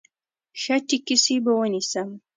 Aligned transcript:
ښه 0.61 0.75
ټیکسي 0.87 1.35
به 1.43 1.51
ونیسم. 1.57 2.09